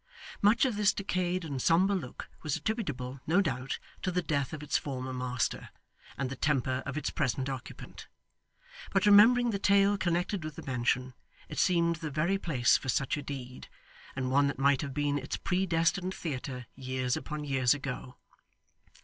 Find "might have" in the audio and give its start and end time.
14.57-14.95